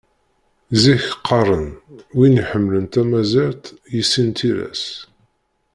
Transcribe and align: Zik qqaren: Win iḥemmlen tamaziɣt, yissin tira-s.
Zik 0.81 1.03
qqaren: 1.17 1.67
Win 2.15 2.41
iḥemmlen 2.41 2.85
tamaziɣt, 2.93 3.63
yissin 3.93 4.29
tira-s. 4.37 4.83